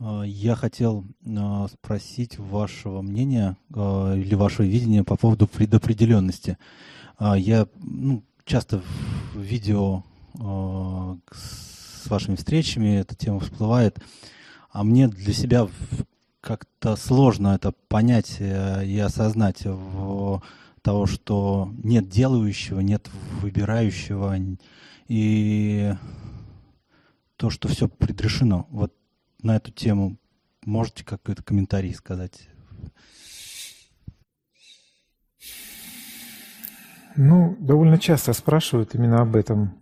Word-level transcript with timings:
А, 0.00 0.22
я 0.22 0.54
хотел 0.54 1.04
а, 1.26 1.68
спросить 1.68 2.38
вашего 2.38 3.02
мнения 3.02 3.56
а, 3.74 4.14
или 4.14 4.34
вашего 4.34 4.66
видения 4.66 5.04
по 5.04 5.16
поводу 5.16 5.46
предопределенности. 5.46 6.58
Я 7.36 7.66
ну, 7.82 8.24
часто 8.46 8.82
в 9.34 9.40
видео 9.40 10.04
с 11.30 12.08
вашими 12.08 12.34
встречами 12.34 12.96
эта 12.96 13.14
тема 13.14 13.40
всплывает, 13.40 13.98
а 14.70 14.84
мне 14.84 15.06
для 15.06 15.34
себя 15.34 15.68
как-то 16.40 16.96
сложно 16.96 17.48
это 17.48 17.74
понять 17.88 18.38
и 18.40 18.98
осознать 18.98 19.66
в 19.66 20.42
того, 20.80 21.04
что 21.04 21.70
нет 21.82 22.08
делающего, 22.08 22.80
нет 22.80 23.10
выбирающего, 23.42 24.34
и 25.08 25.92
то, 27.36 27.50
что 27.50 27.68
все 27.68 27.86
предрешено. 27.86 28.66
Вот 28.70 28.94
на 29.42 29.56
эту 29.56 29.70
тему 29.70 30.18
можете 30.64 31.04
какой-то 31.04 31.42
комментарий 31.42 31.94
сказать? 31.94 32.48
Ну, 37.16 37.56
довольно 37.60 37.98
часто 37.98 38.32
спрашивают 38.32 38.94
именно 38.94 39.20
об 39.20 39.36
этом. 39.36 39.78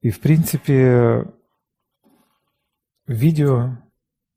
И, 0.00 0.10
в 0.10 0.20
принципе, 0.20 1.32
в 3.06 3.12
видео 3.12 3.78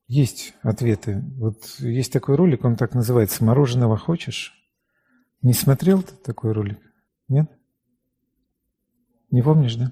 есть 0.07 0.53
ответы. 0.61 1.23
Вот 1.37 1.63
есть 1.79 2.11
такой 2.11 2.35
ролик, 2.35 2.65
он 2.65 2.75
так 2.75 2.93
называется 2.93 3.43
«Мороженого 3.43 3.97
хочешь?». 3.97 4.53
Не 5.41 5.53
смотрел 5.53 6.03
ты 6.03 6.15
такой 6.15 6.51
ролик? 6.51 6.79
Нет? 7.27 7.49
Не 9.31 9.41
помнишь, 9.41 9.75
да? 9.75 9.91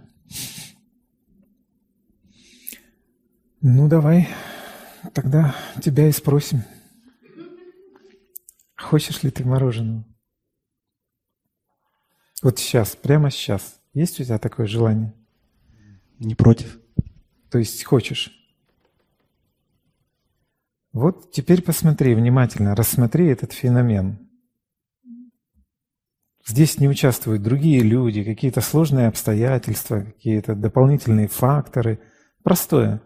Ну, 3.63 3.88
давай, 3.88 4.27
тогда 5.13 5.55
тебя 5.83 6.07
и 6.07 6.11
спросим. 6.11 6.63
Хочешь 8.76 9.21
ли 9.21 9.29
ты 9.29 9.45
мороженого? 9.45 10.03
Вот 12.41 12.57
сейчас, 12.57 12.95
прямо 12.95 13.29
сейчас. 13.29 13.79
Есть 13.93 14.20
у 14.20 14.23
тебя 14.23 14.40
такое 14.40 14.65
желание? 14.65 15.13
Не 16.18 16.34
против. 16.34 16.79
То 17.51 17.59
есть 17.59 17.84
хочешь? 17.84 18.31
Вот 20.91 21.31
теперь 21.31 21.62
посмотри 21.62 22.15
внимательно, 22.15 22.75
рассмотри 22.75 23.27
этот 23.27 23.53
феномен. 23.53 24.27
Здесь 26.48 26.79
не 26.79 26.90
участвуют 26.90 27.43
другие 27.43 27.81
люди, 27.81 28.23
какие-то 28.23 28.62
сложные 28.62 29.07
обстоятельства, 29.07 30.01
какие-то 30.01 30.55
дополнительные 30.55 31.27
факторы. 31.27 32.01
Простое. 32.43 33.03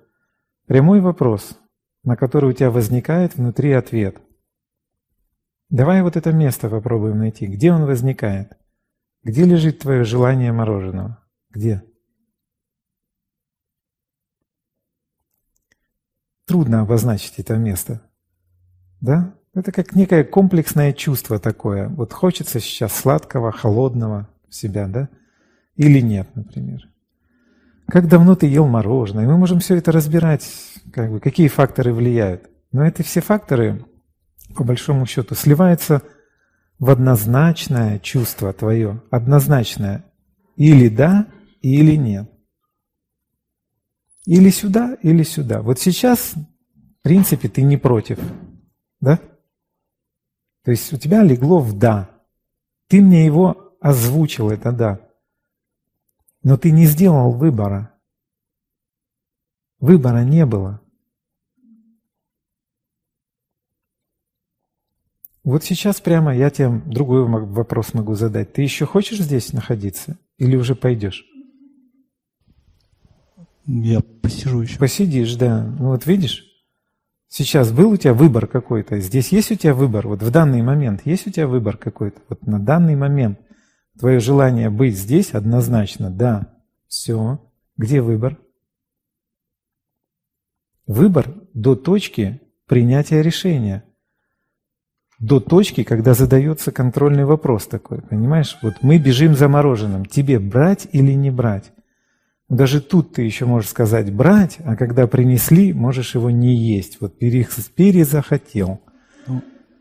Прямой 0.66 1.00
вопрос, 1.00 1.60
на 2.04 2.16
который 2.16 2.50
у 2.50 2.54
тебя 2.54 2.72
возникает 2.72 3.36
внутри 3.36 3.72
ответ. 3.72 4.18
Давай 5.70 6.02
вот 6.02 6.16
это 6.16 6.32
место 6.32 6.70
попробуем 6.70 7.20
найти. 7.20 7.46
Где 7.46 7.72
он 7.72 7.86
возникает? 7.86 8.58
Где 9.24 9.46
лежит 9.46 9.80
твое 9.80 10.04
желание 10.04 10.52
мороженого? 10.52 11.24
Где? 11.52 11.84
Трудно 16.46 16.82
обозначить 16.82 17.38
это 17.38 17.58
место. 17.58 18.02
Да? 19.02 19.36
Это 19.54 19.72
как 19.72 19.96
некое 19.96 20.24
комплексное 20.24 20.94
чувство 20.94 21.40
такое. 21.40 21.90
Вот 21.90 22.12
хочется 22.12 22.60
сейчас 22.60 22.94
сладкого, 22.94 23.52
холодного 23.52 24.30
в 24.50 24.56
себя, 24.56 24.88
да? 24.88 25.10
Или 25.76 26.02
нет, 26.02 26.36
например 26.36 26.95
как 27.88 28.08
давно 28.08 28.36
ты 28.36 28.47
ел 28.47 28.67
мороженое. 28.67 29.28
Мы 29.28 29.38
можем 29.38 29.59
все 29.59 29.75
это 29.75 29.91
разбирать, 29.91 30.47
как 30.91 31.11
бы, 31.11 31.19
какие 31.19 31.47
факторы 31.47 31.94
влияют. 31.94 32.50
Но 32.72 32.86
эти 32.86 33.02
все 33.02 33.22
факторы, 33.22 33.86
по 34.55 34.64
большому 34.64 35.05
счету, 35.05 35.36
сливаются 35.36 36.02
в 36.80 36.89
однозначное 36.89 38.00
чувство 38.00 38.53
твое. 38.53 39.01
Однозначное. 39.12 40.03
Или 40.56 40.90
да, 40.90 41.28
или 41.62 41.95
нет. 41.95 42.29
Или 44.25 44.50
сюда, 44.50 44.97
или 45.01 45.24
сюда. 45.24 45.62
Вот 45.62 45.79
сейчас, 45.79 46.34
в 46.34 47.03
принципе, 47.03 47.47
ты 47.47 47.62
не 47.62 47.78
против. 47.78 48.19
Да? 49.00 49.19
То 50.63 50.72
есть 50.72 50.91
у 50.91 50.97
тебя 50.97 51.22
легло 51.22 51.59
в 51.59 51.78
«да». 51.78 52.09
Ты 52.88 53.01
мне 53.01 53.25
его 53.25 53.75
озвучил, 53.79 54.50
это 54.50 54.72
«да». 54.72 55.00
Но 56.45 56.57
ты 56.57 56.69
не 56.69 56.85
сделал 56.85 57.31
выбора. 57.31 57.91
Выбора 59.79 60.23
не 60.23 60.45
было. 60.45 60.79
Вот 65.44 65.63
сейчас 65.63 66.00
прямо 66.01 66.35
я 66.35 66.51
тебе 66.51 66.69
другой 66.85 67.25
вопрос 67.25 67.95
могу 67.95 68.13
задать. 68.13 68.53
Ты 68.53 68.61
еще 68.61 68.85
хочешь 68.85 69.22
здесь 69.22 69.53
находиться 69.53 70.19
или 70.38 70.56
уже 70.56 70.75
пойдешь? 70.75 71.25
Я 73.66 74.01
посижу 74.01 74.62
еще. 74.62 74.77
Посидишь, 74.77 75.33
да. 75.38 75.63
Ну 75.63 75.88
вот 75.88 76.06
видишь, 76.06 76.45
сейчас 77.27 77.72
был 77.72 77.89
у 77.89 77.97
тебя 77.97 78.13
выбор 78.13 78.45
какой-то. 78.45 79.00
Здесь 79.00 79.29
есть 79.29 79.51
у 79.51 79.56
тебя 79.56 79.73
выбор? 79.73 80.07
Вот 80.07 80.22
в 80.22 80.29
данный 80.29 80.62
момент 80.62 81.01
есть 81.06 81.25
у 81.25 81.31
тебя 81.31 81.47
выбор 81.47 81.75
какой-то? 81.75 82.22
Вот 82.29 82.45
на 82.45 82.59
данный 82.59 82.95
момент– 82.95 83.39
Твое 84.00 84.19
желание 84.19 84.69
быть 84.69 84.97
здесь 84.97 85.31
однозначно, 85.31 86.09
да, 86.09 86.53
все. 86.88 87.39
Где 87.78 88.01
выбор? 88.01 88.38
Выбор 90.85 91.33
до 91.53 91.75
точки 91.75 92.41
принятия 92.67 93.22
решения. 93.22 93.83
До 95.19 95.39
точки, 95.39 95.83
когда 95.83 96.13
задается 96.13 96.72
контрольный 96.72 97.25
вопрос 97.25 97.67
такой, 97.67 98.01
понимаешь? 98.01 98.57
Вот 98.61 98.75
мы 98.81 98.97
бежим 98.97 99.35
за 99.35 99.47
мороженым, 99.47 100.06
тебе 100.06 100.39
брать 100.39 100.88
или 100.91 101.13
не 101.13 101.31
брать? 101.31 101.72
Даже 102.50 102.81
тут 102.81 103.13
ты 103.13 103.23
еще 103.23 103.45
можешь 103.45 103.69
сказать 103.69 104.13
брать, 104.13 104.57
а 104.66 104.75
когда 104.75 105.07
принесли, 105.07 105.73
можешь 105.73 106.16
его 106.16 106.29
не 106.29 106.56
есть. 106.56 107.00
Вот 107.01 107.17
перезахотел. 107.17 108.81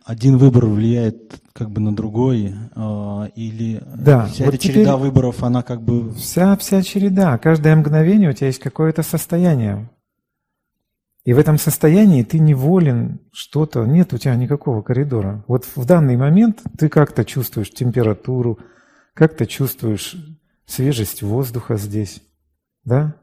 Один 0.04 0.36
выбор 0.36 0.66
влияет 0.66 1.40
как 1.54 1.70
бы 1.70 1.80
на 1.80 1.96
другой, 1.96 2.52
э, 2.52 3.28
или 3.36 3.82
да, 3.96 4.26
вся 4.26 4.44
вот 4.44 4.54
эта 4.54 4.62
череда 4.62 4.98
выборов, 4.98 5.42
она 5.42 5.62
как 5.62 5.82
бы... 5.82 6.12
Вся, 6.12 6.56
вся 6.58 6.82
череда, 6.82 7.38
каждое 7.38 7.74
мгновение 7.74 8.28
у 8.28 8.32
тебя 8.34 8.48
есть 8.48 8.58
какое-то 8.58 9.02
состояние. 9.02 9.90
И 11.24 11.32
в 11.32 11.38
этом 11.38 11.56
состоянии 11.56 12.22
ты 12.22 12.38
неволен 12.38 13.20
что-то, 13.32 13.86
нет 13.86 14.12
у 14.12 14.18
тебя 14.18 14.34
никакого 14.34 14.82
коридора. 14.82 15.42
Вот 15.48 15.64
в 15.74 15.86
данный 15.86 16.18
момент 16.18 16.62
ты 16.78 16.90
как-то 16.90 17.24
чувствуешь 17.24 17.70
температуру, 17.70 18.58
как-то 19.14 19.46
чувствуешь 19.46 20.16
свежесть 20.66 21.22
воздуха 21.22 21.76
здесь, 21.78 22.20
да? 22.84 23.16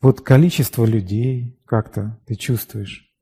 Вот 0.00 0.22
количество 0.22 0.86
людей 0.86 1.58
как-то 1.66 2.18
ты 2.26 2.34
чувствуешь. 2.34 3.13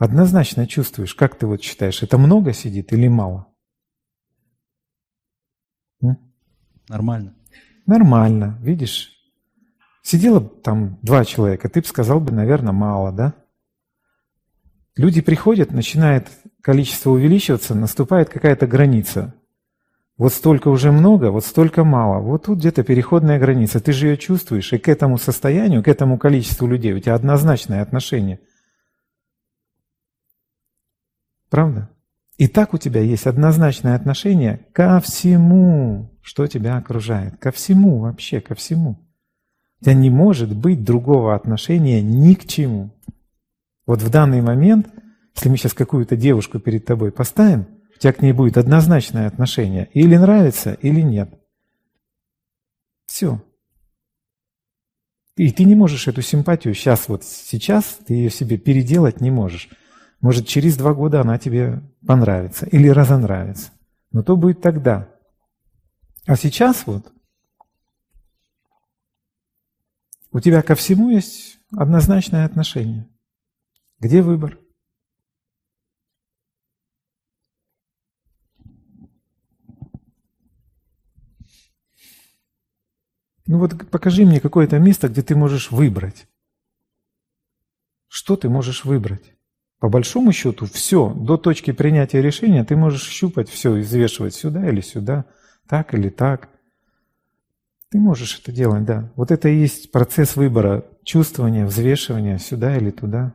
Однозначно 0.00 0.66
чувствуешь. 0.66 1.14
Как 1.14 1.36
ты 1.36 1.46
вот 1.46 1.62
считаешь, 1.62 2.02
это 2.02 2.16
много 2.16 2.54
сидит 2.54 2.90
или 2.94 3.06
мало? 3.06 3.48
Нормально. 6.88 7.34
Нормально, 7.84 8.58
видишь? 8.62 9.12
Сидело 10.02 10.40
там 10.40 10.98
два 11.02 11.26
человека, 11.26 11.68
ты 11.68 11.82
бы 11.82 11.86
сказал 11.86 12.18
бы, 12.18 12.32
наверное, 12.32 12.72
мало, 12.72 13.12
да? 13.12 13.34
Люди 14.96 15.20
приходят, 15.20 15.70
начинает 15.70 16.28
количество 16.62 17.10
увеличиваться, 17.10 17.74
наступает 17.74 18.30
какая-то 18.30 18.66
граница. 18.66 19.34
Вот 20.16 20.32
столько 20.32 20.68
уже 20.68 20.92
много, 20.92 21.30
вот 21.30 21.44
столько 21.44 21.84
мало. 21.84 22.20
Вот 22.20 22.46
тут 22.46 22.58
где-то 22.58 22.84
переходная 22.84 23.38
граница. 23.38 23.80
Ты 23.80 23.92
же 23.92 24.06
ее 24.06 24.16
чувствуешь, 24.16 24.72
и 24.72 24.78
к 24.78 24.88
этому 24.88 25.18
состоянию, 25.18 25.84
к 25.84 25.88
этому 25.88 26.16
количеству 26.16 26.66
людей 26.66 26.94
у 26.94 27.00
тебя 27.00 27.14
однозначное 27.14 27.82
отношение– 27.82 28.40
Правда? 31.50 31.90
И 32.38 32.48
так 32.48 32.72
у 32.72 32.78
тебя 32.78 33.02
есть 33.02 33.26
однозначное 33.26 33.96
отношение 33.96 34.66
ко 34.72 35.00
всему, 35.00 36.10
что 36.22 36.46
тебя 36.46 36.78
окружает. 36.78 37.36
Ко 37.36 37.50
всему 37.50 37.98
вообще, 37.98 38.40
ко 38.40 38.54
всему. 38.54 38.98
У 39.80 39.84
тебя 39.84 39.94
не 39.94 40.08
может 40.08 40.56
быть 40.56 40.82
другого 40.82 41.34
отношения 41.34 42.00
ни 42.00 42.32
к 42.34 42.46
чему. 42.46 42.90
Вот 43.84 44.00
в 44.00 44.08
данный 44.08 44.40
момент, 44.40 44.88
если 45.34 45.48
мы 45.48 45.58
сейчас 45.58 45.74
какую-то 45.74 46.16
девушку 46.16 46.60
перед 46.60 46.86
тобой 46.86 47.12
поставим, 47.12 47.66
у 47.94 47.98
тебя 47.98 48.12
к 48.12 48.22
ней 48.22 48.32
будет 48.32 48.56
однозначное 48.56 49.26
отношение. 49.26 49.90
Или 49.92 50.16
нравится, 50.16 50.74
или 50.80 51.00
нет. 51.00 51.28
Все. 53.06 53.42
И 55.36 55.50
ты 55.52 55.64
не 55.64 55.74
можешь 55.74 56.06
эту 56.08 56.22
симпатию 56.22 56.74
сейчас, 56.74 57.08
вот 57.08 57.24
сейчас, 57.24 57.98
ты 58.06 58.14
ее 58.14 58.30
себе 58.30 58.56
переделать 58.56 59.20
не 59.20 59.30
можешь. 59.30 59.68
Может, 60.20 60.46
через 60.46 60.76
два 60.76 60.94
года 60.94 61.20
она 61.20 61.38
тебе 61.38 61.82
понравится 62.06 62.66
или 62.66 62.88
разонравится. 62.88 63.70
Но 64.12 64.22
то 64.22 64.36
будет 64.36 64.60
тогда. 64.60 65.08
А 66.26 66.36
сейчас 66.36 66.86
вот 66.86 67.12
У 70.32 70.38
тебя 70.38 70.62
ко 70.62 70.76
всему 70.76 71.10
есть 71.10 71.58
однозначное 71.76 72.44
отношение. 72.44 73.08
Где 73.98 74.22
выбор? 74.22 74.58
Ну 83.46 83.58
вот 83.58 83.90
покажи 83.90 84.24
мне 84.24 84.40
какое-то 84.40 84.78
место, 84.78 85.08
где 85.08 85.22
ты 85.22 85.34
можешь 85.34 85.72
выбрать. 85.72 86.28
Что 88.06 88.36
ты 88.36 88.48
можешь 88.48 88.84
выбрать? 88.84 89.34
По 89.80 89.88
большому 89.88 90.30
счету, 90.32 90.66
все, 90.66 91.10
до 91.14 91.38
точки 91.38 91.72
принятия 91.72 92.20
решения 92.20 92.64
ты 92.64 92.76
можешь 92.76 93.08
щупать 93.08 93.48
все, 93.48 93.80
извешивать 93.80 94.34
сюда 94.34 94.68
или 94.68 94.82
сюда, 94.82 95.24
так 95.66 95.94
или 95.94 96.10
так. 96.10 96.50
Ты 97.88 97.98
можешь 97.98 98.38
это 98.38 98.52
делать, 98.52 98.84
да. 98.84 99.10
Вот 99.16 99.30
это 99.30 99.48
и 99.48 99.58
есть 99.58 99.90
процесс 99.90 100.36
выбора, 100.36 100.84
чувствования, 101.02 101.64
взвешивания 101.64 102.36
сюда 102.36 102.76
или 102.76 102.90
туда. 102.90 103.32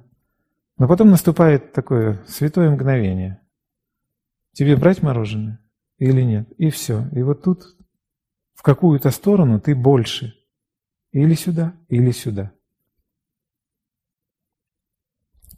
Но 0.77 0.87
потом 0.87 1.09
наступает 1.09 1.73
такое 1.73 2.23
святое 2.27 2.69
мгновение. 2.69 3.41
Тебе 4.53 4.77
брать 4.77 5.01
мороженое 5.01 5.59
или 5.97 6.21
нет? 6.21 6.47
И 6.59 6.69
все. 6.69 7.09
И 7.11 7.23
вот 7.23 7.41
тут 7.41 7.63
в 8.53 8.61
какую-то 8.61 9.09
сторону 9.09 9.59
ты 9.59 9.73
больше. 9.73 10.35
Или 11.11 11.33
сюда, 11.33 11.73
или 11.89 12.11
сюда. 12.11 12.51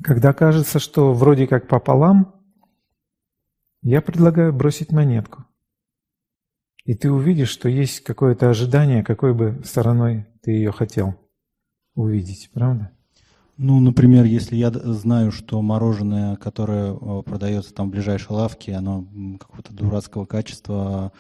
Когда 0.03 0.33
кажется, 0.33 0.79
что 0.79 1.13
вроде 1.13 1.47
как 1.47 1.67
пополам, 1.67 2.35
я 3.81 4.01
предлагаю 4.01 4.53
бросить 4.53 4.91
монетку. 4.91 5.45
И 6.85 6.93
ты 6.93 7.11
увидишь, 7.11 7.49
что 7.49 7.67
есть 7.67 8.01
какое-то 8.01 8.49
ожидание, 8.49 9.03
какой 9.03 9.33
бы 9.33 9.61
стороной 9.65 10.25
ты 10.41 10.51
ее 10.51 10.71
хотел 10.71 11.15
увидеть, 11.95 12.49
правда? 12.53 12.91
Ну, 13.57 13.79
например, 13.79 14.25
если 14.25 14.55
я 14.55 14.71
знаю, 14.71 15.31
что 15.31 15.61
мороженое, 15.61 16.35
которое 16.35 16.93
э, 16.93 17.23
продается 17.23 17.73
там 17.73 17.87
в 17.87 17.91
ближайшей 17.91 18.31
лавке, 18.31 18.73
оно 18.73 19.07
какого-то 19.39 19.73
дурацкого 19.73 20.25
качества, 20.25 21.11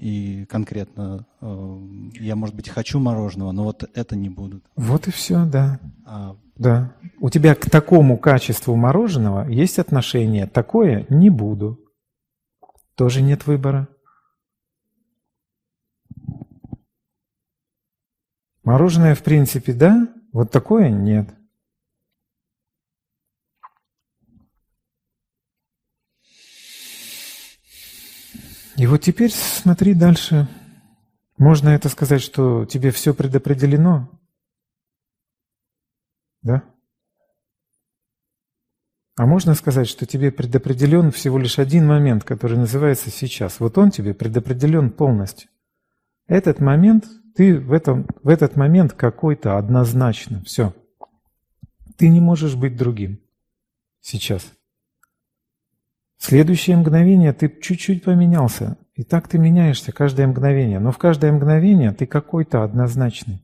и 0.00 0.44
конкретно 0.46 1.26
э, 1.40 1.78
я, 2.14 2.36
может 2.36 2.54
быть, 2.54 2.68
хочу 2.68 2.98
мороженого, 2.98 3.52
но 3.52 3.64
вот 3.64 3.88
это 3.94 4.16
не 4.16 4.28
буду. 4.28 4.62
Вот 4.76 5.08
и 5.08 5.10
все, 5.10 5.44
да. 5.44 5.80
А... 6.04 6.36
Да. 6.56 6.92
У 7.20 7.30
тебя 7.30 7.54
к 7.54 7.70
такому 7.70 8.18
качеству 8.18 8.74
мороженого 8.74 9.48
есть 9.48 9.78
отношение, 9.78 10.46
такое 10.46 11.06
не 11.08 11.30
буду. 11.30 11.78
Тоже 12.96 13.22
нет 13.22 13.46
выбора. 13.46 13.88
Мороженое, 18.64 19.14
в 19.14 19.22
принципе, 19.22 19.72
да, 19.72 20.08
вот 20.32 20.50
такое 20.50 20.90
нет. 20.90 21.37
И 28.78 28.86
вот 28.86 29.02
теперь 29.02 29.32
смотри 29.32 29.92
дальше. 29.92 30.46
Можно 31.36 31.70
это 31.70 31.88
сказать, 31.88 32.22
что 32.22 32.64
тебе 32.64 32.92
все 32.92 33.12
предопределено? 33.12 34.08
Да? 36.42 36.62
А 39.16 39.26
можно 39.26 39.54
сказать, 39.54 39.88
что 39.88 40.06
тебе 40.06 40.30
предопределен 40.30 41.10
всего 41.10 41.38
лишь 41.38 41.58
один 41.58 41.88
момент, 41.88 42.22
который 42.22 42.56
называется 42.56 43.10
сейчас. 43.10 43.58
Вот 43.58 43.76
он 43.78 43.90
тебе 43.90 44.14
предопределен 44.14 44.92
полностью. 44.92 45.50
Этот 46.28 46.60
момент, 46.60 47.04
ты 47.34 47.58
в, 47.58 47.72
этом, 47.72 48.06
в 48.22 48.28
этот 48.28 48.54
момент 48.54 48.92
какой-то 48.92 49.58
однозначно. 49.58 50.40
Все. 50.44 50.72
Ты 51.96 52.08
не 52.10 52.20
можешь 52.20 52.54
быть 52.54 52.76
другим 52.76 53.18
сейчас. 54.00 54.52
В 56.18 56.24
следующее 56.24 56.76
мгновение 56.76 57.32
ты 57.32 57.48
чуть-чуть 57.48 58.02
поменялся. 58.04 58.76
И 58.94 59.04
так 59.04 59.28
ты 59.28 59.38
меняешься 59.38 59.92
каждое 59.92 60.26
мгновение. 60.26 60.80
Но 60.80 60.90
в 60.90 60.98
каждое 60.98 61.32
мгновение 61.32 61.92
ты 61.92 62.06
какой-то 62.06 62.64
однозначный. 62.64 63.42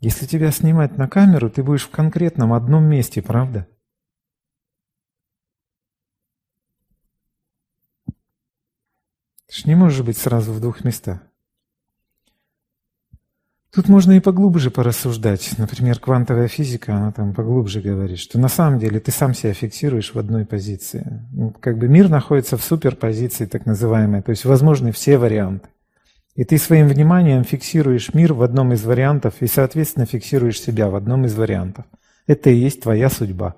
Если 0.00 0.26
тебя 0.26 0.52
снимать 0.52 0.96
на 0.96 1.08
камеру, 1.08 1.50
ты 1.50 1.64
будешь 1.64 1.86
в 1.86 1.90
конкретном 1.90 2.52
одном 2.52 2.84
месте, 2.84 3.22
правда? 3.22 3.66
Ты 9.46 9.56
же 9.56 9.66
не 9.66 9.74
можешь 9.74 10.04
быть 10.04 10.18
сразу 10.18 10.52
в 10.52 10.60
двух 10.60 10.84
местах. 10.84 11.27
Тут 13.78 13.88
можно 13.88 14.10
и 14.10 14.18
поглубже 14.18 14.72
порассуждать. 14.72 15.52
Например, 15.56 16.00
квантовая 16.00 16.48
физика, 16.48 16.96
она 16.96 17.12
там 17.12 17.32
поглубже 17.32 17.80
говорит, 17.80 18.18
что 18.18 18.36
на 18.36 18.48
самом 18.48 18.80
деле 18.80 18.98
ты 18.98 19.12
сам 19.12 19.34
себя 19.34 19.52
фиксируешь 19.52 20.14
в 20.14 20.18
одной 20.18 20.44
позиции. 20.44 21.22
Ну, 21.30 21.54
как 21.60 21.78
бы 21.78 21.86
мир 21.86 22.08
находится 22.08 22.56
в 22.56 22.64
суперпозиции, 22.64 23.46
так 23.46 23.66
называемой, 23.66 24.20
то 24.22 24.30
есть 24.30 24.44
возможны 24.44 24.90
все 24.90 25.16
варианты. 25.16 25.68
И 26.34 26.42
ты 26.42 26.58
своим 26.58 26.88
вниманием 26.88 27.44
фиксируешь 27.44 28.12
мир 28.14 28.32
в 28.32 28.42
одном 28.42 28.72
из 28.72 28.82
вариантов 28.82 29.34
и, 29.38 29.46
соответственно, 29.46 30.06
фиксируешь 30.06 30.60
себя 30.60 30.90
в 30.90 30.96
одном 30.96 31.26
из 31.26 31.36
вариантов. 31.36 31.84
Это 32.26 32.50
и 32.50 32.56
есть 32.56 32.82
твоя 32.82 33.08
судьба. 33.08 33.54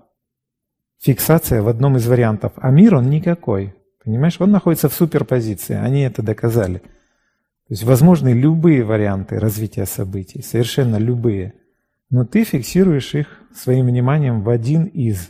Фиксация 1.00 1.62
в 1.62 1.68
одном 1.68 1.96
из 1.96 2.06
вариантов. 2.06 2.52
А 2.56 2.70
мир, 2.70 2.96
он 2.96 3.08
никакой. 3.08 3.74
Понимаешь, 4.04 4.36
он 4.38 4.50
находится 4.50 4.90
в 4.90 4.92
суперпозиции. 4.92 5.76
Они 5.76 6.02
это 6.02 6.20
доказали. 6.20 6.82
То 7.70 7.74
есть 7.74 7.84
возможны 7.84 8.30
любые 8.32 8.82
варианты 8.82 9.38
развития 9.38 9.86
событий, 9.86 10.42
совершенно 10.42 10.96
любые. 10.96 11.54
Но 12.10 12.24
ты 12.24 12.42
фиксируешь 12.42 13.14
их 13.14 13.28
своим 13.54 13.86
вниманием 13.86 14.42
в 14.42 14.48
один 14.48 14.86
из. 14.86 15.28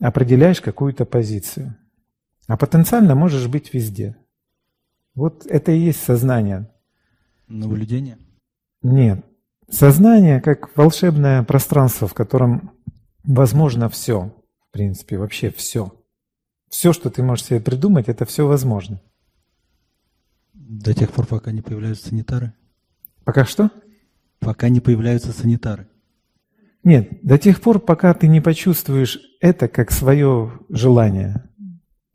Определяешь 0.00 0.62
какую-то 0.62 1.04
позицию. 1.04 1.76
А 2.46 2.56
потенциально 2.56 3.14
можешь 3.14 3.48
быть 3.48 3.74
везде. 3.74 4.16
Вот 5.14 5.44
это 5.44 5.72
и 5.72 5.78
есть 5.78 6.02
сознание. 6.02 6.70
Наблюдение? 7.48 8.16
Нет. 8.80 9.22
Сознание 9.68 10.40
как 10.40 10.74
волшебное 10.74 11.42
пространство, 11.42 12.08
в 12.08 12.14
котором 12.14 12.70
возможно 13.24 13.90
все. 13.90 14.34
В 14.70 14.72
принципе, 14.72 15.18
вообще 15.18 15.50
все. 15.50 15.92
Все, 16.70 16.94
что 16.94 17.10
ты 17.10 17.22
можешь 17.22 17.44
себе 17.44 17.60
придумать, 17.60 18.08
это 18.08 18.24
все 18.24 18.46
возможно. 18.46 19.02
До 20.68 20.92
тех 20.92 21.10
пор, 21.12 21.26
пока 21.26 21.50
не 21.50 21.62
появляются 21.62 22.08
санитары? 22.08 22.52
Пока 23.24 23.46
что? 23.46 23.70
Пока 24.38 24.68
не 24.68 24.80
появляются 24.80 25.32
санитары. 25.32 25.88
Нет, 26.84 27.08
до 27.22 27.38
тех 27.38 27.62
пор, 27.62 27.80
пока 27.80 28.12
ты 28.12 28.28
не 28.28 28.42
почувствуешь 28.42 29.18
это 29.40 29.66
как 29.68 29.90
свое 29.90 30.52
желание, 30.68 31.42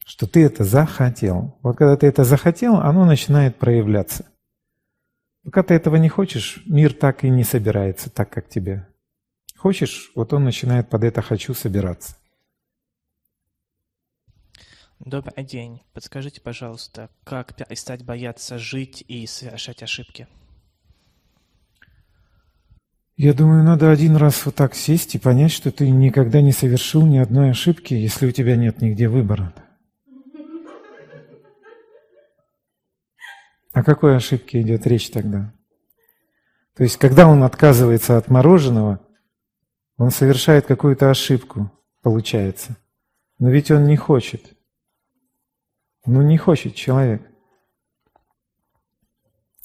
что 0.06 0.28
ты 0.28 0.44
это 0.44 0.64
захотел. 0.64 1.58
Вот 1.64 1.78
когда 1.78 1.98
ты 1.98 2.06
это 2.06 2.24
захотел, 2.24 2.76
оно 2.76 3.06
начинает 3.06 3.58
проявляться. 3.58 4.28
Пока 5.44 5.64
ты 5.64 5.74
этого 5.74 5.96
не 5.96 6.10
хочешь, 6.10 6.62
мир 6.68 6.94
так 6.94 7.24
и 7.24 7.30
не 7.32 7.44
собирается 7.44 8.12
так, 8.12 8.30
как 8.30 8.50
тебе. 8.50 8.88
Хочешь, 9.58 10.12
вот 10.14 10.32
он 10.32 10.44
начинает 10.44 10.90
под 10.90 11.04
это 11.06 11.24
«хочу» 11.24 11.56
собираться. 11.56 12.18
Добрый 15.06 15.44
день. 15.44 15.82
Подскажите, 15.92 16.40
пожалуйста, 16.40 17.10
как 17.26 17.56
перестать 17.56 18.06
бояться 18.06 18.58
жить 18.58 19.04
и 19.10 19.28
совершать 19.28 19.84
ошибки? 19.84 20.28
Я 23.18 23.34
думаю, 23.34 23.66
надо 23.66 23.92
один 23.92 24.16
раз 24.16 24.46
вот 24.46 24.56
так 24.56 24.74
сесть 24.74 25.14
и 25.16 25.20
понять, 25.20 25.52
что 25.52 25.72
ты 25.74 25.90
никогда 25.90 26.42
не 26.42 26.54
совершил 26.54 27.06
ни 27.06 27.18
одной 27.18 27.52
ошибки, 27.52 27.94
если 27.94 28.28
у 28.28 28.32
тебя 28.32 28.56
нет 28.56 28.82
нигде 28.82 29.10
выбора. 29.10 29.54
О 33.74 33.84
какой 33.84 34.16
ошибке 34.16 34.62
идет 34.62 34.88
речь 34.88 35.10
тогда? 35.10 35.54
То 36.78 36.84
есть, 36.84 36.96
когда 36.96 37.28
он 37.28 37.44
отказывается 37.44 38.18
от 38.18 38.30
мороженого, 38.30 39.06
он 39.98 40.12
совершает 40.12 40.66
какую-то 40.66 41.10
ошибку, 41.10 41.70
получается. 42.02 42.78
Но 43.38 43.50
ведь 43.50 43.70
он 43.70 43.84
не 43.84 43.98
хочет. 43.98 44.54
Ну, 46.06 46.22
не 46.22 46.38
хочет 46.38 46.76
человек. 46.76 47.22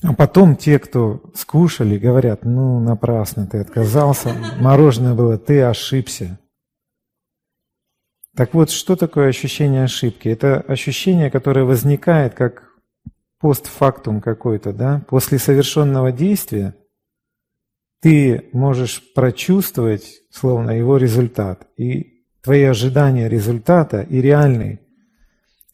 А 0.02 0.14
потом 0.14 0.54
те, 0.54 0.78
кто 0.78 1.20
скушали, 1.34 1.98
говорят, 1.98 2.44
ну, 2.44 2.78
напрасно 2.78 3.46
ты 3.46 3.58
отказался, 3.58 4.32
мороженое 4.60 5.14
было, 5.14 5.38
ты 5.38 5.62
ошибся. 5.62 6.38
Так 8.36 8.54
вот, 8.54 8.70
что 8.70 8.94
такое 8.94 9.28
ощущение 9.28 9.82
ошибки? 9.82 10.28
Это 10.28 10.60
ощущение, 10.60 11.28
которое 11.28 11.64
возникает 11.64 12.34
как 12.34 12.68
постфактум 13.40 14.20
какой-то, 14.20 14.72
да? 14.72 15.04
После 15.08 15.40
совершенного 15.40 16.12
действия 16.12 16.76
ты 18.00 18.48
можешь 18.52 19.02
прочувствовать, 19.14 20.20
словно 20.30 20.70
его 20.70 20.98
результат. 20.98 21.66
И 21.76 22.24
твои 22.42 22.62
ожидания 22.62 23.28
результата 23.28 24.02
и 24.02 24.20
реальный 24.20 24.80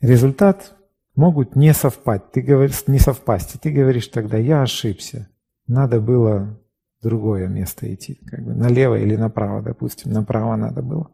результат 0.06 0.74
могут 1.14 1.56
не 1.56 1.72
совпасть. 1.72 2.30
Ты 2.32 2.42
говоришь, 2.42 2.86
не 2.86 2.98
совпасть. 2.98 3.54
И 3.54 3.58
ты 3.58 3.70
говоришь 3.70 4.08
тогда, 4.08 4.36
я 4.36 4.62
ошибся. 4.62 5.28
надо 5.66 6.00
было 6.00 6.60
в 7.00 7.04
другое 7.04 7.48
место 7.48 7.92
идти, 7.92 8.14
как 8.26 8.44
бы 8.44 8.54
налево 8.54 8.98
или 8.98 9.16
направо, 9.16 9.62
допустим, 9.62 10.12
направо 10.12 10.56
надо 10.56 10.82
было. 10.82 11.10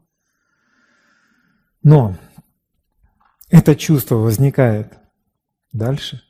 Но 1.83 2.17
это 3.49 3.75
чувство 3.75 4.17
возникает 4.17 4.99
дальше. 5.73 6.23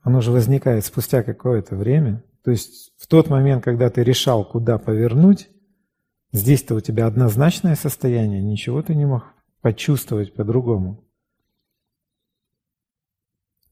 Оно 0.00 0.20
же 0.20 0.30
возникает 0.30 0.84
спустя 0.84 1.22
какое-то 1.22 1.76
время. 1.76 2.24
То 2.44 2.50
есть 2.50 2.94
в 2.98 3.06
тот 3.06 3.28
момент, 3.28 3.62
когда 3.64 3.90
ты 3.90 4.02
решал, 4.02 4.44
куда 4.44 4.78
повернуть, 4.78 5.50
здесь-то 6.32 6.74
у 6.74 6.80
тебя 6.80 7.06
однозначное 7.06 7.74
состояние, 7.74 8.42
ничего 8.42 8.82
ты 8.82 8.94
не 8.94 9.06
мог 9.06 9.24
почувствовать 9.60 10.34
по-другому. 10.34 11.07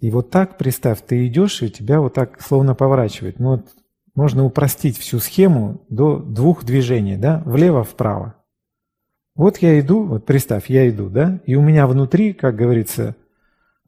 И 0.00 0.10
вот 0.10 0.30
так, 0.30 0.58
представь, 0.58 1.00
ты 1.06 1.26
идешь, 1.26 1.62
и 1.62 1.70
тебя 1.70 2.00
вот 2.00 2.14
так 2.14 2.40
словно 2.40 2.74
поворачивает. 2.74 3.38
Ну 3.38 3.50
вот 3.50 3.66
можно 4.14 4.44
упростить 4.44 4.98
всю 4.98 5.18
схему 5.18 5.84
до 5.88 6.18
двух 6.18 6.64
движений, 6.64 7.16
да, 7.16 7.42
влево-вправо. 7.44 8.34
Вот 9.34 9.58
я 9.58 9.78
иду, 9.78 10.04
вот 10.04 10.24
представь, 10.24 10.70
я 10.70 10.88
иду, 10.88 11.10
да, 11.10 11.40
и 11.44 11.54
у 11.54 11.62
меня 11.62 11.86
внутри, 11.86 12.32
как 12.32 12.56
говорится, 12.56 13.14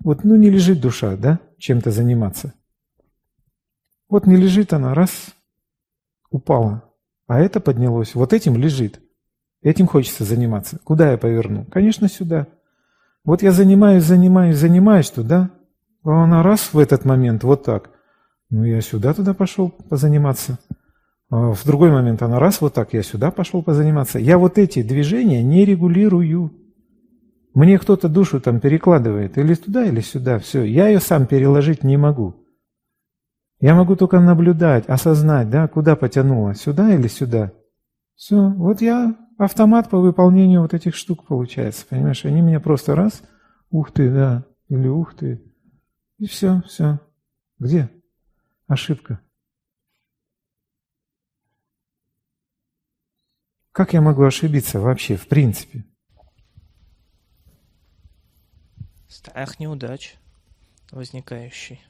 вот 0.04 0.24
ну 0.24 0.36
не 0.36 0.50
лежит 0.50 0.80
душа, 0.80 1.16
да, 1.16 1.40
чем-то 1.58 1.90
заниматься. 1.90 2.52
Вот 4.08 4.26
не 4.26 4.36
лежит 4.36 4.72
она, 4.72 4.94
раз, 4.94 5.34
упала, 6.30 6.84
а 7.26 7.40
это 7.40 7.60
поднялось, 7.60 8.14
вот 8.14 8.32
этим 8.32 8.56
лежит. 8.56 9.00
Этим 9.62 9.86
хочется 9.86 10.24
заниматься. 10.24 10.78
Куда 10.84 11.10
я 11.10 11.18
поверну? 11.18 11.64
Конечно, 11.64 12.08
сюда. 12.08 12.46
Вот 13.24 13.42
я 13.42 13.50
занимаюсь, 13.50 14.04
занимаюсь, 14.04 14.56
занимаюсь 14.56 15.10
туда, 15.10 15.50
она 16.14 16.42
раз 16.42 16.72
в 16.72 16.78
этот 16.78 17.04
момент 17.04 17.44
вот 17.44 17.64
так. 17.64 17.90
Ну, 18.50 18.64
я 18.64 18.80
сюда 18.80 19.12
туда 19.14 19.34
пошел 19.34 19.70
позаниматься. 19.70 20.58
А 21.30 21.52
в 21.52 21.64
другой 21.66 21.90
момент 21.90 22.22
она 22.22 22.38
раз 22.38 22.60
вот 22.60 22.74
так, 22.74 22.94
я 22.94 23.02
сюда 23.02 23.30
пошел 23.30 23.62
позаниматься. 23.62 24.18
Я 24.18 24.38
вот 24.38 24.56
эти 24.56 24.82
движения 24.82 25.42
не 25.42 25.64
регулирую. 25.64 26.52
Мне 27.54 27.78
кто-то 27.78 28.08
душу 28.08 28.40
там 28.40 28.60
перекладывает 28.60 29.36
или 29.36 29.54
туда, 29.54 29.84
или 29.84 30.00
сюда. 30.00 30.38
Все, 30.38 30.62
я 30.64 30.88
ее 30.88 31.00
сам 31.00 31.26
переложить 31.26 31.84
не 31.84 31.96
могу. 31.96 32.36
Я 33.60 33.74
могу 33.74 33.96
только 33.96 34.20
наблюдать, 34.20 34.86
осознать, 34.86 35.50
да, 35.50 35.66
куда 35.66 35.96
потянуло, 35.96 36.54
сюда 36.54 36.94
или 36.94 37.08
сюда. 37.08 37.52
Все, 38.14 38.50
вот 38.50 38.80
я 38.80 39.16
автомат 39.36 39.90
по 39.90 39.98
выполнению 39.98 40.62
вот 40.62 40.74
этих 40.74 40.94
штук 40.94 41.26
получается, 41.26 41.84
понимаешь? 41.88 42.24
Они 42.24 42.40
меня 42.40 42.60
просто 42.60 42.94
раз, 42.94 43.22
ух 43.70 43.90
ты, 43.90 44.10
да, 44.10 44.44
или 44.68 44.86
ух 44.86 45.14
ты, 45.14 45.42
и 46.18 46.26
все, 46.26 46.62
все. 46.66 47.00
Где? 47.58 47.90
Ошибка. 48.66 49.20
Как 53.72 53.92
я 53.92 54.00
могу 54.00 54.24
ошибиться 54.24 54.80
вообще, 54.80 55.16
в 55.16 55.28
принципе? 55.28 55.84
Страх 59.06 59.60
неудач 59.60 60.16
возникающий. 60.90 61.80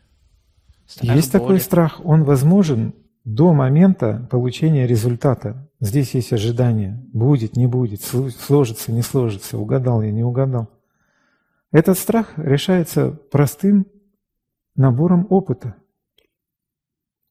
Страх 0.86 1.16
есть 1.16 1.32
боли. 1.32 1.40
такой 1.40 1.60
страх, 1.60 2.04
он 2.04 2.24
возможен 2.24 2.94
до 3.24 3.52
момента 3.52 4.26
получения 4.30 4.86
результата. 4.86 5.68
Здесь 5.80 6.14
есть 6.14 6.32
ожидание. 6.32 7.02
Будет, 7.12 7.56
не 7.56 7.66
будет, 7.66 8.02
сложится, 8.02 8.92
не 8.92 9.02
сложится, 9.02 9.58
угадал 9.58 10.02
я, 10.02 10.10
не 10.10 10.24
угадал. 10.24 10.68
Этот 11.70 11.98
страх 11.98 12.32
решается 12.36 13.10
простым 13.10 13.86
набором 14.78 15.26
опыта. 15.28 15.74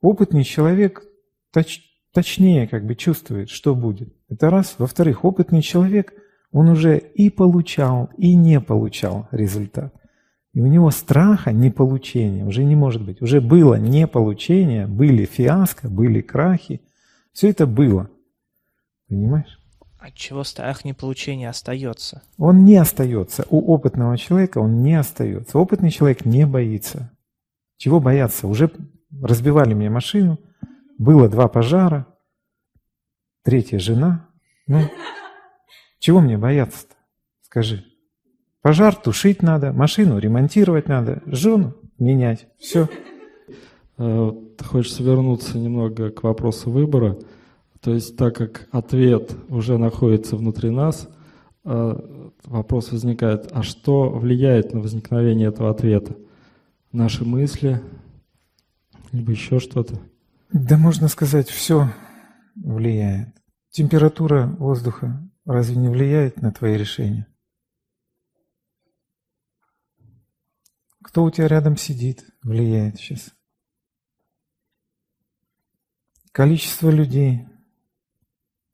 Опытный 0.02 0.44
человек 0.44 1.04
точ, 1.52 1.82
точнее 2.14 2.68
как 2.68 2.86
бы 2.86 2.96
чувствует, 2.96 3.50
что 3.50 3.74
будет. 3.74 4.14
Это 4.30 4.50
раз. 4.50 4.76
Во-вторых, 4.78 5.26
опытный 5.26 5.62
человек, 5.62 6.14
он 6.52 6.70
уже 6.70 6.98
и 6.98 7.30
получал, 7.30 8.10
и 8.18 8.36
не 8.36 8.60
получал 8.62 9.28
результат. 9.32 9.94
И 10.54 10.62
у 10.62 10.68
него 10.68 10.92
страха 10.92 11.52
неполучения 11.52 12.46
уже 12.46 12.64
не 12.64 12.76
может 12.76 13.04
быть. 13.04 13.22
Уже 13.22 13.42
было 13.42 13.76
неполучение, 13.76 14.88
были 14.88 15.26
фиаско, 15.26 15.90
были 15.90 16.22
крахи. 16.22 16.82
Все 17.32 17.50
это 17.50 17.66
было. 17.66 18.10
Понимаешь? 19.08 19.60
От 20.00 20.14
чего 20.16 20.44
страх 20.44 20.84
неполучения 20.84 21.50
остается? 21.50 22.24
Он 22.38 22.66
не 22.66 22.76
остается. 22.76 23.46
У 23.50 23.72
опытного 23.74 24.18
человека 24.18 24.60
он 24.60 24.82
не 24.82 24.96
остается. 24.96 25.58
Опытный 25.58 25.92
человек 25.92 26.26
не 26.26 26.46
боится. 26.46 27.12
Чего 27.78 28.00
бояться? 28.00 28.48
Уже 28.48 28.72
разбивали 29.22 29.74
мне 29.74 29.90
машину, 29.90 30.40
было 30.98 31.30
два 31.30 31.48
пожара, 31.48 32.08
третья 33.44 33.80
жена. 33.80 34.30
Ну, 34.68 34.82
чего 36.00 36.20
мне 36.20 36.38
бояться-то? 36.38 36.96
Скажи. 37.42 37.86
Пожар 38.62 38.96
тушить 38.96 39.42
надо, 39.42 39.72
машину 39.72 40.18
ремонтировать 40.18 40.88
надо, 40.88 41.22
жену 41.26 41.74
менять. 42.00 42.48
Все. 42.60 42.90
Э, 43.98 44.32
хочется 44.64 45.04
вернуться 45.04 45.58
немного 45.58 46.10
к 46.10 46.24
вопросу 46.24 46.70
выбора. 46.70 47.18
То 47.82 47.94
есть, 47.94 48.18
так 48.18 48.36
как 48.36 48.68
ответ 48.72 49.36
уже 49.50 49.78
находится 49.78 50.36
внутри 50.36 50.70
нас, 50.70 51.08
э, 51.64 52.00
вопрос 52.44 52.92
возникает, 52.92 53.50
а 53.52 53.64
что 53.64 54.10
влияет 54.10 54.74
на 54.74 54.82
возникновение 54.82 55.48
этого 55.48 55.70
ответа? 55.70 56.16
Наши 56.98 57.24
мысли, 57.24 57.82
либо 59.12 59.32
еще 59.32 59.60
что-то? 59.60 60.02
Да 60.52 60.78
можно 60.78 61.08
сказать, 61.08 61.48
все 61.50 61.94
влияет. 62.56 63.30
Температура 63.70 64.48
воздуха 64.48 65.24
разве 65.46 65.76
не 65.76 65.90
влияет 65.90 66.42
на 66.42 66.52
твои 66.52 66.76
решения? 66.76 67.28
Кто 71.04 71.24
у 71.24 71.32
тебя 71.32 71.48
рядом 71.48 71.78
сидит, 71.78 72.26
влияет 72.44 72.98
сейчас. 72.98 73.32
Количество 76.32 76.90
людей. 76.90 77.48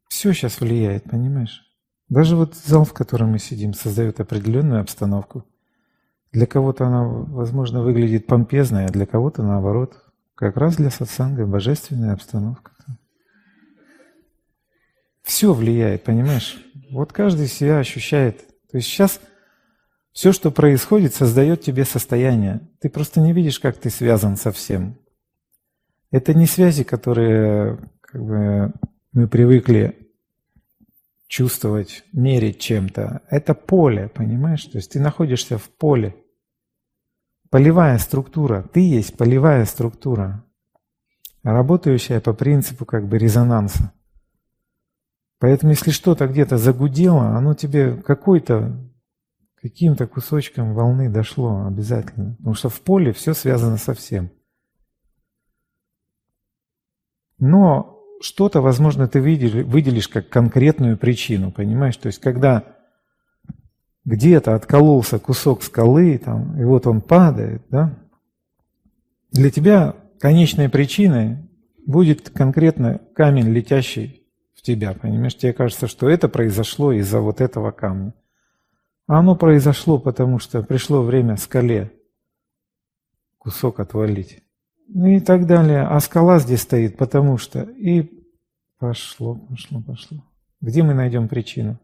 Все 0.08 0.34
сейчас 0.34 0.60
влияет, 0.60 1.04
понимаешь? 1.06 1.62
Даже 2.10 2.36
вот 2.36 2.56
зал, 2.56 2.86
в 2.86 2.94
котором 2.94 3.32
мы 3.32 3.40
сидим, 3.40 3.74
создает 3.74 4.20
определенную 4.20 4.82
обстановку. 4.82 5.46
Для 6.34 6.48
кого-то 6.48 6.88
она, 6.88 7.04
возможно, 7.04 7.84
выглядит 7.84 8.26
помпезной, 8.26 8.88
а 8.88 8.90
для 8.90 9.06
кого-то, 9.06 9.44
наоборот, 9.44 10.04
как 10.34 10.58
раз 10.58 10.76
для 10.76 10.90
сатсанга 10.90 11.46
божественная 11.46 12.14
обстановка. 12.14 12.72
Все 15.22 15.54
влияет, 15.54 16.04
понимаешь? 16.04 16.58
Вот 16.92 17.14
каждый 17.14 17.48
себя 17.48 17.78
ощущает. 17.78 18.48
То 18.72 18.78
есть 18.78 18.88
сейчас 18.88 19.22
все, 20.12 20.32
что 20.32 20.50
происходит, 20.50 21.14
создает 21.14 21.62
тебе 21.62 21.86
состояние. 21.86 22.62
Ты 22.82 22.90
просто 22.90 23.22
не 23.22 23.32
видишь, 23.32 23.60
как 23.60 23.78
ты 23.78 23.92
связан 23.92 24.36
со 24.36 24.52
всем. 24.52 24.98
Это 26.10 26.34
не 26.34 26.48
связи, 26.48 26.84
которые 26.84 27.78
как 28.02 28.24
бы, 28.24 28.74
мы 29.12 29.28
привыкли 29.28 30.10
чувствовать, 31.28 32.04
мерить 32.12 32.60
чем-то. 32.60 33.22
Это 33.30 33.54
поле, 33.54 34.10
понимаешь? 34.10 34.66
То 34.66 34.78
есть 34.78 34.92
ты 34.92 35.00
находишься 35.00 35.60
в 35.60 35.70
поле. 35.70 36.16
Полевая 37.54 38.00
структура. 38.00 38.64
Ты 38.74 38.80
есть 38.80 39.16
полевая 39.16 39.66
структура, 39.66 40.44
работающая 41.44 42.20
по 42.20 42.34
принципу 42.34 42.84
как 42.84 43.08
бы 43.08 43.20
резонанса. 43.20 43.94
Поэтому 45.38 45.70
если 45.74 45.92
что-то 45.92 46.26
где-то 46.26 46.58
загудело, 46.58 47.38
оно 47.38 47.54
тебе 47.54 47.96
какой-то 47.96 48.76
каким-то 49.62 50.08
кусочком 50.08 50.74
волны 50.74 51.12
дошло 51.12 51.68
обязательно. 51.68 52.34
Потому 52.38 52.56
что 52.56 52.70
в 52.70 52.82
поле 52.82 53.14
все 53.14 53.36
связано 53.36 53.78
со 53.78 53.94
всем. 53.94 54.32
Но 57.38 58.04
что-то, 58.20 58.62
возможно, 58.62 59.08
ты 59.08 59.22
выделишь 59.22 60.08
как 60.08 60.28
конкретную 60.28 60.98
причину, 60.98 61.52
понимаешь? 61.52 61.98
То 61.98 62.08
есть, 62.08 62.20
когда 62.20 62.78
где-то 64.06 64.56
откололся 64.56 65.20
кусок 65.20 65.64
скалы, 65.64 66.18
там, 66.18 66.60
и 66.60 66.64
вот 66.64 66.88
он 66.88 67.02
падает, 67.02 67.64
да, 67.70 67.98
для 69.32 69.50
тебя 69.50 69.96
конечной 70.20 70.70
причиной 70.70 71.38
будет 71.86 72.30
конкретно 72.30 73.00
камень, 73.16 73.50
летящий 73.50 74.24
в 74.54 74.62
тебя, 74.62 74.94
понимаешь? 74.94 75.36
Тебе 75.36 75.54
кажется, 75.54 75.88
что 75.88 76.08
это 76.08 76.30
произошло 76.30 76.92
из-за 76.94 77.20
вот 77.20 77.42
этого 77.42 77.72
камня. 77.72 78.14
А 79.08 79.20
оно 79.20 79.36
произошло, 79.36 80.00
потому 80.00 80.40
что 80.40 80.64
пришло 80.64 81.02
время 81.02 81.36
скале 81.36 81.92
кусок 83.38 83.80
отвалить. 83.80 84.42
Ну 84.88 85.08
и 85.08 85.20
так 85.20 85.48
далее. 85.48 85.82
А 85.82 86.00
скала 86.00 86.40
здесь 86.40 86.62
стоит, 86.62 86.98
потому 86.98 87.38
что... 87.38 87.64
И 87.64 88.26
пошло, 88.78 89.36
пошло, 89.36 89.82
пошло. 89.82 90.24
Где 90.62 90.84
мы 90.84 90.94
найдем 90.94 91.28
причину? 91.28 91.80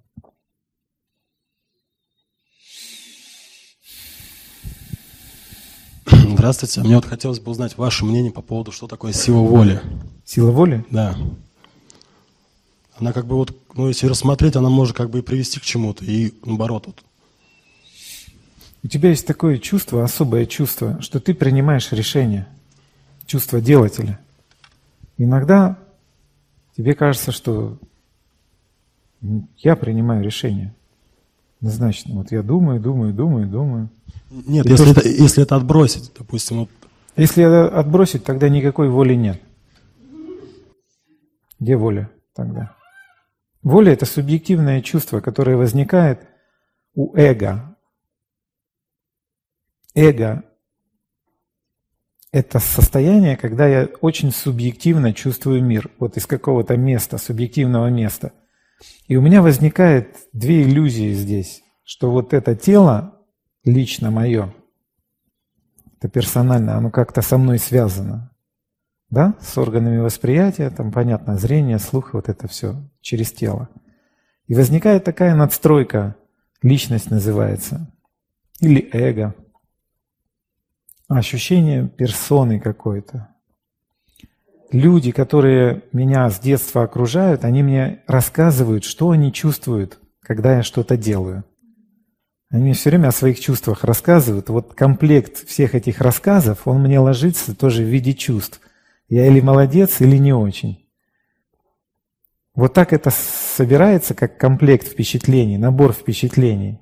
Здравствуйте. 6.34 6.82
Мне 6.82 6.96
вот 6.96 7.06
хотелось 7.06 7.40
бы 7.40 7.52
узнать 7.52 7.78
ваше 7.78 8.06
мнение 8.06 8.32
по 8.32 8.42
поводу, 8.42 8.72
что 8.72 8.88
такое 8.88 9.14
сила 9.14 9.40
воли. 9.40 9.82
Сила 10.26 10.52
воли? 10.52 10.86
Да. 10.90 11.16
Она 12.98 13.14
как 13.14 13.26
бы 13.26 13.36
вот, 13.36 13.56
ну 13.76 13.88
если 13.88 14.08
рассмотреть, 14.08 14.56
она 14.56 14.70
может 14.70 14.96
как 14.96 15.10
бы 15.10 15.20
и 15.20 15.22
привести 15.22 15.60
к 15.60 15.64
чему-то, 15.64 16.06
и 16.06 16.34
наоборот. 16.44 16.88
Вот. 16.88 17.04
У 18.84 18.88
тебя 18.88 19.10
есть 19.10 19.26
такое 19.26 19.58
чувство, 19.58 20.04
особое 20.04 20.46
чувство, 20.46 21.02
что 21.02 21.20
ты 21.20 21.34
принимаешь 21.34 21.92
решение, 21.92 22.48
чувство 23.26 23.60
делателя. 23.60 24.20
Иногда 25.18 25.78
тебе 26.78 26.94
кажется, 26.94 27.32
что 27.32 27.78
я 29.58 29.76
принимаю 29.76 30.24
решение. 30.24 30.74
Однозначно. 31.60 32.16
Вот 32.16 32.32
я 32.32 32.42
думаю, 32.42 32.80
думаю, 32.80 33.14
думаю, 33.14 33.48
думаю. 33.48 33.90
Нет, 34.30 34.66
если, 34.66 34.86
то, 34.86 34.92
это, 34.92 35.00
что... 35.02 35.10
если 35.10 35.44
это 35.44 35.56
отбросить, 35.56 36.12
допустим. 36.18 36.60
Вот... 36.60 36.70
Если 37.18 37.44
это 37.44 37.68
отбросить, 37.78 38.24
тогда 38.24 38.48
никакой 38.48 38.90
воли 38.90 39.16
нет. 39.16 39.42
Где 41.60 41.76
воля 41.76 42.10
тогда? 42.34 42.76
Воля– 43.62 43.92
это 43.94 44.06
субъективное 44.06 44.82
чувство, 44.82 45.20
которое 45.20 45.58
возникает 45.58 46.26
у 46.96 47.14
эго. 47.18 47.76
Эго– 49.94 50.46
это 52.32 52.60
состояние, 52.60 53.36
когда 53.36 53.68
я 53.68 53.90
очень 54.00 54.32
субъективно 54.32 55.14
чувствую 55.14 55.62
мир, 55.62 55.92
вот 56.00 56.16
из 56.16 56.26
какого-то 56.26 56.78
места, 56.78 57.18
субъективного 57.18 57.88
места. 57.88 58.32
И 59.08 59.16
у 59.16 59.22
меня 59.22 59.42
возникает 59.42 60.18
две 60.34 60.64
иллюзии 60.64 61.14
здесь, 61.14 61.64
что 61.84 62.12
вот 62.12 62.34
это 62.34 62.56
тело 62.56 63.20
лично 63.64 64.12
мое, 64.12 64.54
это 65.98 66.08
персонально, 66.08 66.78
оно 66.78 66.92
как-то 66.92 67.22
со 67.22 67.38
мной 67.38 67.60
связано, 67.60 68.32
да, 69.10 69.36
с 69.42 69.58
органами 69.58 69.98
восприятия, 69.98 70.70
там 70.70 70.92
понятно, 70.92 71.38
зрение, 71.38 71.80
слух, 71.80 72.14
вот 72.14 72.30
это 72.30 72.48
все 72.48 72.76
через 73.02 73.32
тело. 73.32 73.70
И 74.48 74.56
возникает 74.56 75.04
такая 75.04 75.36
надстройка, 75.36 76.16
личность 76.62 77.12
называется, 77.12 77.92
или 78.62 78.90
эго, 78.94 79.36
ощущение 81.08 81.88
персоны 81.88 82.60
какой-то. 82.60 83.29
Люди, 84.72 85.12
которые 85.12 85.84
меня 85.94 86.30
с 86.30 86.40
детства 86.40 86.84
окружают, 86.84 87.44
они 87.44 87.64
мне 87.64 88.04
рассказывают, 88.06 88.84
что 88.84 89.10
они 89.10 89.34
чувствуют, 89.34 90.00
когда 90.22 90.58
я 90.58 90.64
что-то 90.64 90.96
делаю. 90.96 91.44
Они 92.52 92.64
мне 92.64 92.74
все 92.74 92.90
время 92.90 93.08
о 93.08 93.12
своих 93.12 93.40
чувствах 93.40 93.84
рассказывают. 93.84 94.50
Вот 94.50 94.74
комплект 94.74 95.48
всех 95.48 95.76
этих 95.76 96.02
рассказов, 96.02 96.68
он 96.68 96.82
мне 96.82 97.00
ложится 97.00 97.56
тоже 97.56 97.84
в 97.84 97.88
виде 97.88 98.14
чувств. 98.14 98.60
Я 99.08 99.26
или 99.26 99.40
молодец, 99.42 100.02
или 100.02 100.18
не 100.18 100.34
очень. 100.34 100.88
Вот 102.54 102.74
так 102.74 102.94
это 102.94 103.10
собирается, 103.12 104.14
как 104.14 104.38
комплект 104.38 104.88
впечатлений, 104.88 105.58
набор 105.58 105.94
впечатлений. 105.94 106.80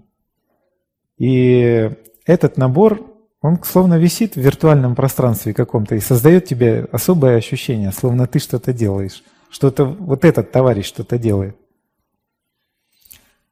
И 1.17 1.91
этот 2.25 2.57
набор 2.57 3.16
он 3.47 3.63
словно 3.63 3.97
висит 3.97 4.35
в 4.35 4.39
виртуальном 4.41 4.93
пространстве 4.93 5.53
каком-то 5.53 5.95
и 5.95 5.99
создает 5.99 6.45
тебе 6.45 6.87
особое 6.91 7.37
ощущение, 7.37 7.91
словно 7.91 8.27
ты 8.27 8.39
что-то 8.39 8.73
делаешь, 8.73 9.23
что-то 9.49 9.85
вот 9.85 10.25
этот 10.25 10.51
товарищ 10.51 10.85
что-то 10.85 11.17
делает. 11.17 11.55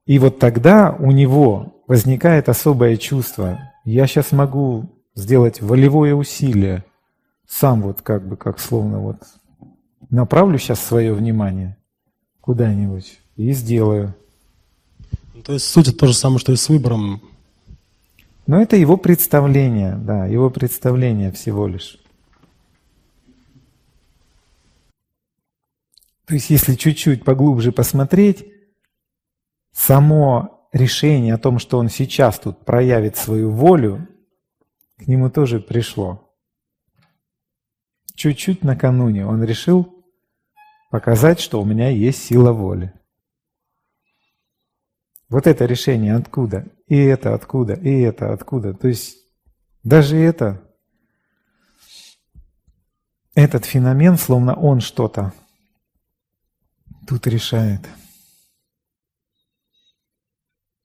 И 0.06 0.20
вот 0.20 0.38
тогда 0.38 0.96
у 1.00 1.12
него 1.12 1.82
возникает 1.88 2.50
особое 2.50 2.98
чувство. 2.98 3.74
Я 3.86 4.06
сейчас 4.06 4.32
могу 4.32 4.90
сделать 5.16 5.62
волевое 5.62 6.14
усилие, 6.14 6.84
сам 7.48 7.82
вот 7.82 8.02
как 8.02 8.28
бы, 8.28 8.38
как 8.38 8.60
словно 8.60 9.00
вот 9.00 9.18
направлю 10.10 10.58
сейчас 10.58 10.80
свое 10.80 11.14
внимание 11.14 11.78
куда-нибудь 12.42 13.20
и 13.38 13.52
сделаю. 13.54 14.14
То 15.44 15.54
есть 15.54 15.66
суть 15.66 15.88
это 15.88 15.98
то 15.98 16.08
же 16.08 16.14
самое, 16.14 16.40
что 16.40 16.52
и 16.52 16.56
с 16.56 16.70
выбором 16.70 17.22
но 18.48 18.62
это 18.62 18.76
его 18.76 18.98
представление, 18.98 19.96
да, 19.96 20.26
его 20.26 20.50
представление 20.50 21.32
всего 21.32 21.68
лишь. 21.68 21.98
То 26.26 26.34
есть, 26.34 26.50
если 26.50 26.76
чуть-чуть 26.76 27.24
поглубже 27.24 27.72
посмотреть, 27.72 28.46
само 29.72 30.68
решение 30.74 31.34
о 31.34 31.38
том, 31.38 31.60
что 31.60 31.78
он 31.78 31.90
сейчас 31.90 32.40
тут 32.40 32.66
проявит 32.66 33.16
свою 33.16 33.52
волю, 33.52 34.08
к 34.98 35.08
нему 35.08 35.30
тоже 35.30 35.60
пришло. 35.60 36.34
Чуть-чуть 38.16 38.64
накануне 38.64 39.26
он 39.26 39.44
решил 39.44 40.06
показать, 40.90 41.40
что 41.40 41.62
у 41.62 41.66
меня 41.66 41.90
есть 41.90 42.24
сила 42.24 42.54
воли. 42.54 42.94
Вот 45.30 45.48
это 45.48 45.66
решение 45.66 46.16
откуда? 46.16 46.68
И 46.88 46.96
это 46.98 47.34
откуда? 47.34 47.74
И 47.74 48.02
это 48.02 48.32
откуда? 48.32 48.74
То 48.74 48.88
есть 48.88 49.18
даже 49.84 50.18
это, 50.18 50.62
этот 53.34 53.66
феномен, 53.66 54.18
словно 54.18 54.54
он 54.56 54.82
что-то 54.82 55.34
тут 57.08 57.28
решает. 57.28 57.82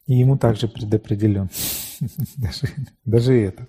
И 0.07 0.15
ему 0.15 0.37
также 0.37 0.69
предопределен. 0.69 1.49
даже, 2.37 2.69
даже 3.05 3.35
это. 3.35 3.67